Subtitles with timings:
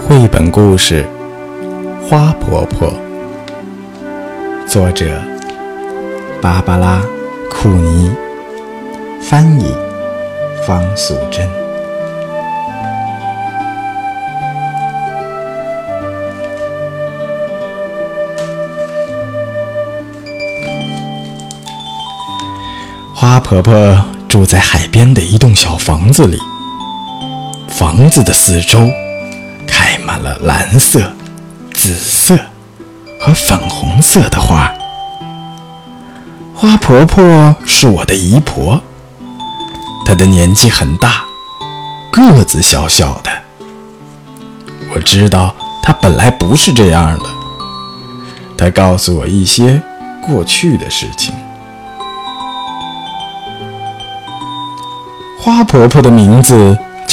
[0.00, 1.04] 绘本故事
[2.08, 2.88] 《花婆婆》，
[4.66, 5.20] 作者
[6.40, 7.02] 芭芭拉·
[7.50, 8.10] 库尼，
[9.20, 9.76] 翻译
[10.66, 11.46] 方素珍。
[23.14, 26.38] 花婆婆住在海边的一栋小房子里，
[27.76, 28.88] 房子的四周
[29.66, 31.12] 开满了蓝色、
[31.72, 32.38] 紫色
[33.18, 34.72] 和粉红色的花。
[36.54, 38.80] 花婆婆是我的姨婆，
[40.06, 41.24] 她的年纪很大，
[42.12, 43.30] 个子小小的。
[44.94, 47.24] 我知道她本来不是这样的，
[48.56, 49.82] 她告诉我一些
[50.24, 51.34] 过去的事情。
[55.40, 56.78] 花婆婆的名字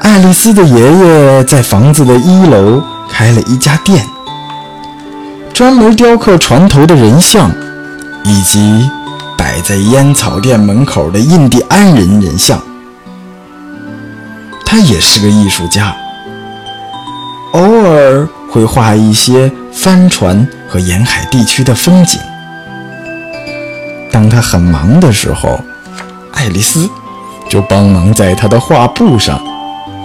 [0.00, 4.02] 爱丽丝的爷爷在房子的一楼开了一家店，
[5.52, 7.50] 专门雕刻船头的人像，
[8.24, 8.88] 以及
[9.36, 12.58] 摆在烟草店门口的印第安人人像。
[14.64, 15.94] 他也是个艺术家，
[17.52, 22.18] 偶尔会画一些帆船和沿海地区的风景。
[24.10, 25.60] 当他很忙的时候，
[26.32, 26.88] 爱丽丝
[27.50, 29.38] 就帮忙在他的画布上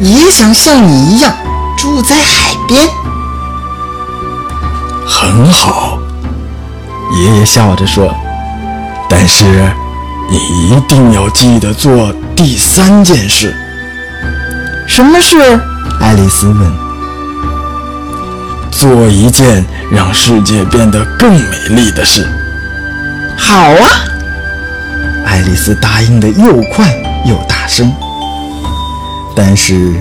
[0.00, 1.32] 也想像你一样
[1.76, 2.86] 住在海边。
[5.06, 5.98] 很好，
[7.18, 8.14] 爷爷笑着说。
[9.08, 9.44] 但是
[10.28, 10.36] 你
[10.68, 13.54] 一定要记得做第三件事。
[14.86, 15.36] 什么事？
[16.00, 16.72] 爱丽丝问。
[18.70, 22.28] 做一件让世界变得更美丽的事。
[23.38, 24.04] 好啊！
[25.24, 26.92] 爱丽丝答应的又快
[27.24, 27.92] 又大声。
[29.36, 29.92] 但是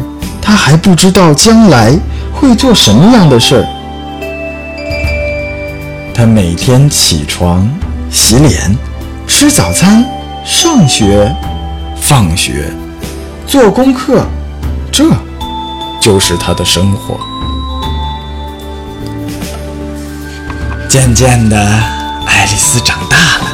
[0.42, 1.94] 他还不知道将来
[2.34, 3.66] 会做什么样的事儿。
[6.14, 7.70] 他每天起床、
[8.10, 8.74] 洗脸、
[9.28, 10.06] 吃早餐、
[10.46, 11.30] 上学、
[11.98, 12.72] 放学、
[13.46, 14.26] 做功课，
[14.90, 15.04] 这
[16.00, 17.20] 就是他的生活。
[20.88, 21.58] 渐渐的，
[22.26, 23.52] 爱丽丝长大了。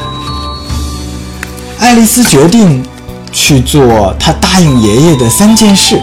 [1.80, 2.84] 爱丽丝决定。
[3.32, 6.02] 去做他答应爷爷的三件事。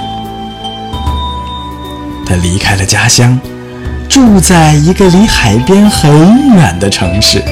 [2.27, 3.39] 他离开了家乡，
[4.09, 7.43] 住在一个离海边很远的城市。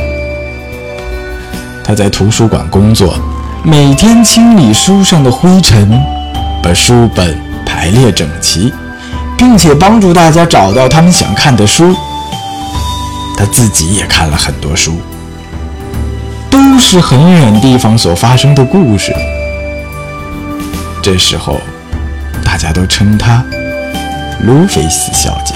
[1.82, 3.14] 他在图书馆工作，
[3.62, 5.98] 每天清理书上的灰尘，
[6.62, 8.72] 把书本排列整齐，
[9.36, 11.94] 并且帮助大家找到他们想看的书。
[13.38, 15.00] 他自己也看了很多书，
[16.50, 19.14] 都是很远地方所发生的故事。
[21.06, 21.60] 这时候，
[22.44, 23.40] 大家都称她
[24.42, 25.54] 卢菲斯小姐。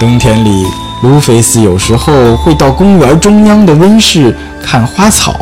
[0.00, 0.66] 冬天里，
[1.02, 5.38] 卢菲斯有时候会到公园中央的温室看花草。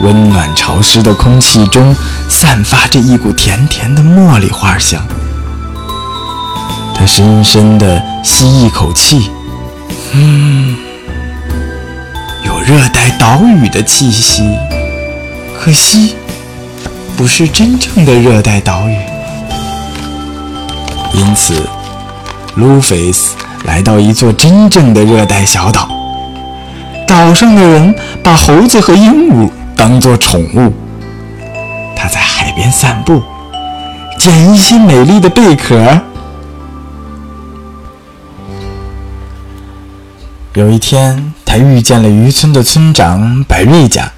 [0.00, 1.92] 温暖潮湿的空气中
[2.28, 5.04] 散发着一股甜甜的茉莉花香。
[6.94, 9.28] 他深深地吸一口气，
[10.12, 10.91] 嗯。
[12.64, 14.56] 热带岛屿的气息，
[15.58, 16.14] 可惜
[17.16, 18.96] 不是真正的热带岛屿。
[21.12, 21.68] 因此，
[22.54, 25.88] 路菲斯来到一座真正的热带小岛。
[27.06, 27.92] 岛上的人
[28.22, 30.72] 把猴子和鹦鹉当作宠物。
[31.96, 33.20] 他在海边散步，
[34.16, 36.00] 捡一些美丽的贝壳。
[40.54, 41.34] 有一天。
[41.52, 44.10] 他遇见了渔村的村长百瑞家，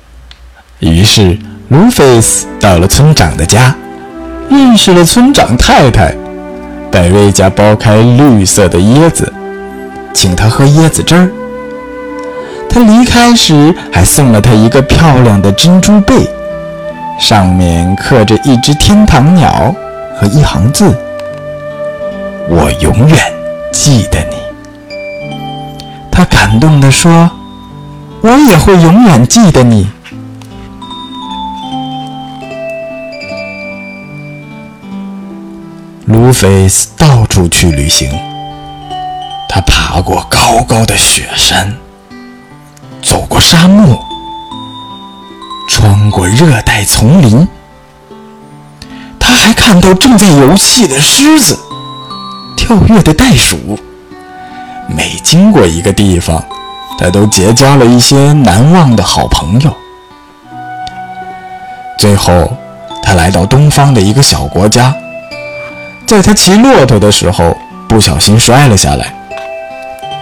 [0.79, 1.37] 于是，
[1.67, 3.75] 卢菲斯到了村长的家，
[4.49, 6.15] 认识了村长太太，
[6.93, 9.33] 百瑞家剥开绿色的椰子，
[10.13, 11.29] 请他喝椰子汁儿。
[12.71, 16.15] 他离开时还送了他一个漂亮的珍珠贝，
[17.19, 19.75] 上面刻着一只天堂鸟
[20.17, 20.97] 和一行字
[22.49, 23.19] ：“我永远
[23.73, 24.37] 记得你。”
[26.15, 27.29] 他感动地说
[28.23, 29.91] ：“我也会永远记得你。”
[36.07, 38.09] 卢菲斯到处去旅行，
[39.49, 41.77] 他爬过高高的雪山，
[43.03, 43.99] 走过沙漠，
[45.69, 47.49] 穿过热带丛林。
[49.19, 51.59] 他还看到正在游戏的狮子，
[52.57, 53.77] 跳跃的袋鼠。
[54.89, 56.43] 每经过一个地方，
[56.99, 59.75] 他都结交了一些难忘的好朋友。
[61.99, 62.53] 最后，
[63.03, 64.95] 他来到东方的一个小国家。
[66.07, 67.57] 在他骑骆驼的时候，
[67.89, 69.15] 不小心摔了下来，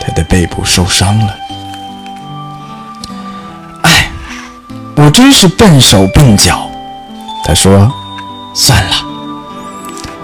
[0.01, 1.35] 他的背部受伤了。
[3.83, 4.09] 哎，
[4.97, 6.69] 我真是笨手笨脚。
[7.45, 7.93] 他说
[8.55, 8.93] ：“算了，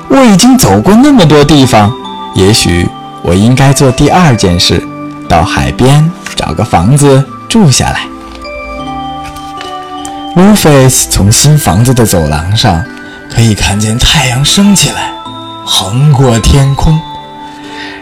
[0.08, 1.92] 我已经走过那么多地方，
[2.34, 2.88] 也许
[3.28, 4.82] 我应该做第二件事，
[5.28, 8.06] 到海边找个房子住下来。”
[10.34, 12.82] 卢菲斯从新房子的走廊上
[13.30, 15.12] 可以看见太阳升起来。
[15.66, 16.98] 横过天空，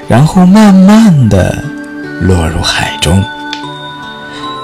[0.07, 1.59] 然后慢慢的
[2.21, 3.21] 落入海中。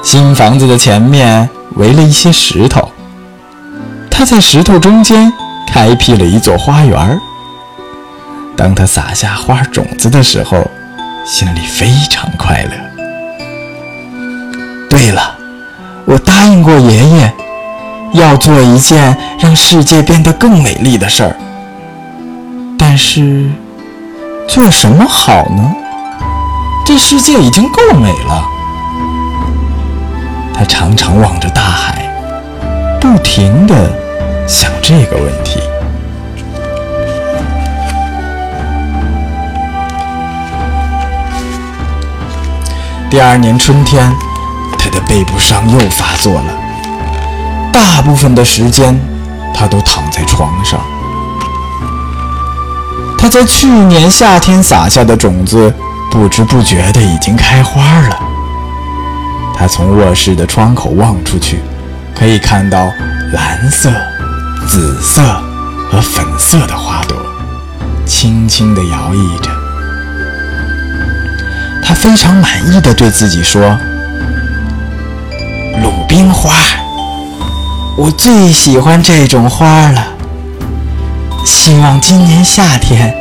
[0.04, 2.88] 新房子的前面围了一些石头，
[4.08, 5.32] 他在石头中间
[5.66, 7.20] 开辟了一座花园。
[8.62, 10.70] 当他撒下花种子的时候，
[11.26, 12.70] 心里非常快乐。
[14.88, 15.34] 对了，
[16.04, 17.32] 我答应过爷爷，
[18.12, 21.34] 要做一件让世界变得更美丽的事儿。
[22.78, 23.50] 但是，
[24.46, 25.74] 做什么好呢？
[26.86, 28.44] 这世界已经够美了。
[30.54, 32.08] 他常常望着大海，
[33.00, 33.74] 不停地
[34.46, 35.58] 想这个问题。
[43.12, 44.10] 第二年春天，
[44.78, 46.46] 他的背部伤又发作了。
[47.70, 48.98] 大部分的时间，
[49.52, 50.80] 他都躺在床上。
[53.18, 55.70] 他在去年夏天撒下的种子，
[56.10, 58.18] 不知不觉的已经开花了。
[59.54, 61.60] 他从卧室的窗口望出去，
[62.18, 62.90] 可以看到
[63.34, 63.92] 蓝色、
[64.66, 65.20] 紫色
[65.90, 67.14] 和粉色的花朵，
[68.06, 69.61] 轻轻地摇曳着。
[71.94, 73.78] 非常满意的对自己说
[75.82, 76.52] ：“鲁冰花，
[77.96, 80.06] 我最喜欢这种花了。”
[81.44, 83.14] 希望今年夏天，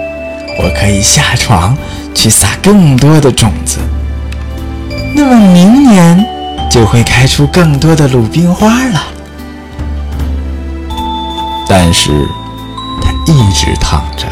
[0.59, 1.75] 我可以下床
[2.13, 3.79] 去撒更多的种子，
[5.15, 6.23] 那么明年
[6.69, 9.03] 就会开出更多的鲁冰花了。
[11.67, 12.11] 但是，
[13.01, 14.25] 他一直躺着，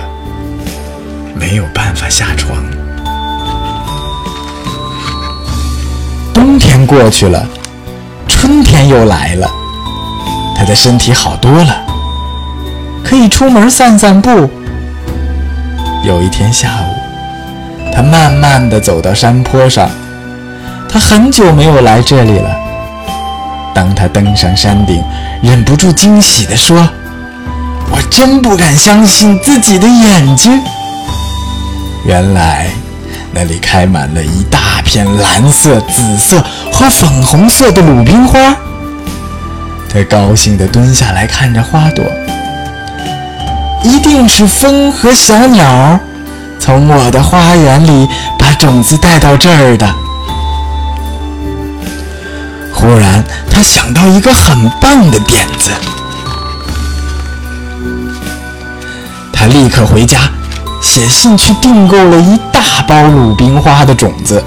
[1.33, 2.57] 没有办法下床。
[6.89, 7.45] 过去了，
[8.27, 9.47] 春天又来了，
[10.57, 11.86] 他的身体好多了。
[13.03, 14.50] 可以出门散散步。
[16.03, 19.88] 有一天下午，他慢慢地走到山坡上。
[20.91, 22.50] 他很久没有来这里了。
[23.75, 25.03] 当他登上山顶，
[25.43, 26.89] 忍不住惊喜地说
[27.91, 30.60] ：“我真不敢相信自己的眼睛！
[32.03, 32.67] 原来
[33.31, 36.43] 那里开满了一大片蓝色、紫色
[36.79, 38.55] 和粉红色的鲁冰花。”
[39.91, 42.05] 他高兴地蹲下来看着花朵。
[43.83, 46.00] 一定是风和小鸟
[46.59, 48.07] 从我的花园里
[48.38, 49.93] 把种子带到这儿的。
[52.74, 55.71] 忽然，他想到一个很棒的点子，
[59.33, 60.29] 他立刻回家，
[60.81, 64.41] 写信去订购了一大包鲁冰花的种子。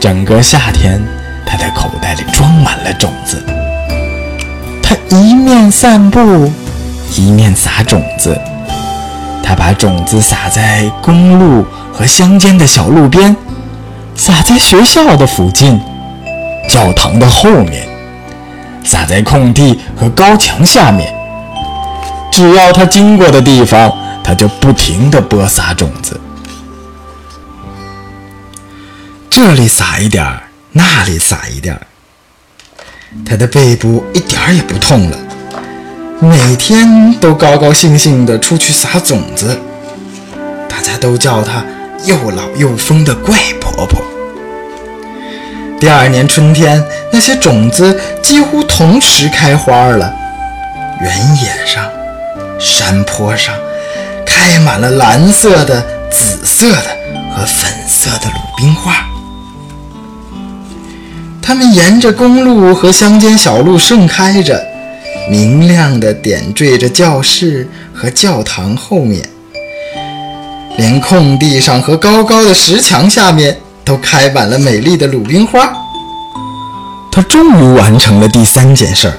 [0.00, 0.98] 整个夏天，
[1.44, 3.44] 他的口袋里装满了种子。
[4.82, 6.50] 他一面散步。
[7.16, 8.40] 一面撒种子，
[9.42, 13.36] 他把种子撒在公路和乡间的小路边，
[14.14, 15.78] 撒在学校的附近，
[16.66, 17.86] 教堂的后面，
[18.82, 21.12] 撒在空地和高墙下面。
[22.32, 23.92] 只要他经过的地方，
[24.24, 26.18] 他就不停地播撒种子。
[29.42, 30.42] 这里撒一点儿，
[30.72, 31.80] 那里撒一点儿。
[33.24, 35.16] 他的背部一点儿也不痛了，
[36.20, 39.58] 每天都高高兴兴地出去撒种子。
[40.68, 41.64] 大家都叫她
[42.04, 44.02] 又老又疯的怪婆婆。
[45.80, 50.14] 第二年春天，那些种子几乎同时开花了，
[51.00, 51.90] 原野上、
[52.58, 53.54] 山坡上
[54.26, 55.80] 开满了蓝色的、
[56.10, 56.94] 紫色的
[57.34, 59.06] 和粉色的鲁冰花。
[61.50, 64.64] 它们沿着公路和乡间小路盛开着，
[65.28, 69.28] 明亮的点缀着教室和教堂后面，
[70.76, 73.56] 连空地上和高高的石墙下面。
[73.84, 75.72] 都开满了美丽的鲁冰花。
[77.10, 79.14] 他终于完成了第三件事儿，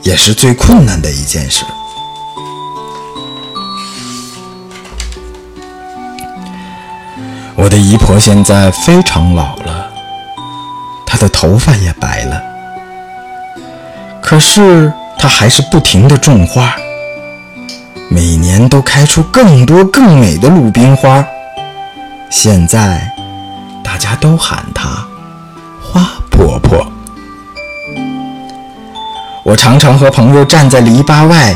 [0.00, 1.62] 也是最困难的一件事。
[7.54, 9.54] 我的姨婆现在非常老，
[11.22, 12.42] 的头发也白了，
[14.20, 16.74] 可是她还是不停的种花，
[18.10, 21.24] 每年都开出更多更美的鲁冰花。
[22.28, 23.08] 现在。
[23.84, 25.06] 大家都喊她
[25.82, 26.86] 花婆婆。
[29.44, 31.54] 我常常和朋友站在篱笆外，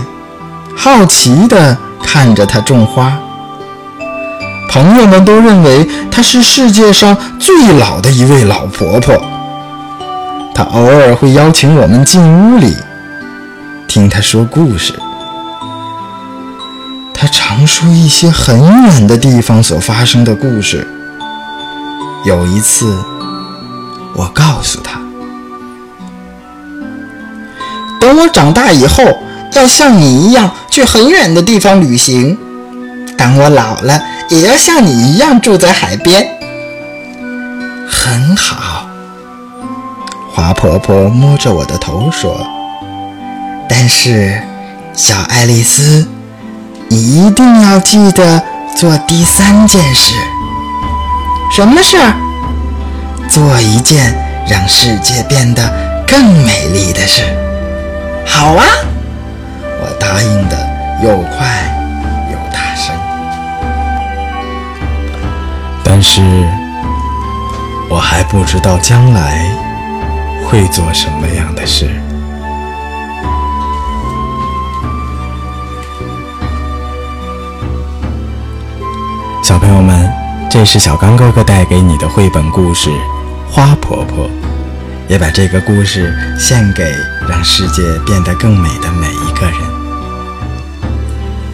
[0.76, 3.16] 好奇地看着她种花。
[4.68, 9.18] 朋友们都认为她是世界上最老的一位老婆婆。
[10.56, 12.74] 他偶尔会邀请我们进屋里，
[13.86, 14.98] 听他说故事。
[17.12, 20.88] 他常说一些很远的地方所发生的故事。
[22.24, 22.96] 有一次，
[24.14, 24.98] 我告诉他
[28.00, 29.04] ：“等我长大以后，
[29.52, 32.34] 要像你一样去很远的地方旅行；
[33.18, 36.26] 当我老了，也要像你一样住在海边。”
[37.86, 38.75] 很好，
[40.36, 42.46] 华婆婆摸着我的头说
[43.66, 44.38] ：“但是，
[44.92, 46.06] 小爱丽丝，
[46.90, 48.42] 你一定要记得
[48.76, 50.12] 做第三件事。”
[51.50, 52.12] 什么事儿？
[53.30, 54.14] 做一件
[54.46, 55.72] 让世界变得
[56.06, 57.22] 更美丽的事。
[58.26, 58.66] 好啊，
[59.80, 60.68] 我答应的
[61.02, 61.48] 又快
[62.30, 62.94] 又大声。
[65.82, 66.20] 但是，
[67.88, 69.40] 我还不知道将来
[70.46, 71.90] 会做什么样的事。
[79.42, 80.26] 小朋友们。
[80.48, 82.88] 这是小刚哥哥带给你的绘本故事
[83.46, 84.26] 《花婆婆》，
[85.06, 86.82] 也把这个故事献给
[87.28, 89.60] 让世界变得更美的每一个人。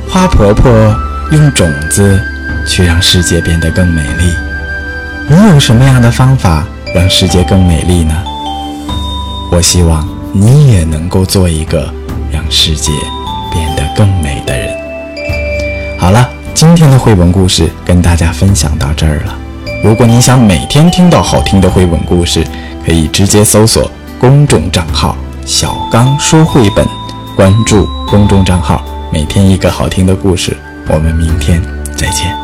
[0.09, 0.95] 花婆婆
[1.33, 2.23] 用种子
[2.65, 4.33] 去让世界变得更美丽。
[5.29, 8.32] 你有什么样的方法让世界更美丽呢？
[9.53, 11.93] 我希望你也能够做一个
[12.33, 12.91] 让世界
[13.53, 14.75] 变得更美的人。
[15.99, 16.29] 好了。
[16.55, 19.37] 今天的绘本故事跟大家分享到这儿了。
[19.83, 22.47] 如果你想每天听到好听的绘本故事，
[22.87, 23.91] 可以直接搜索
[24.21, 26.87] 公众账号“小刚说绘本”，
[27.35, 30.57] 关注公众账号，每天一个好听的故事。
[30.89, 31.61] 我们明天
[31.97, 32.42] 再见。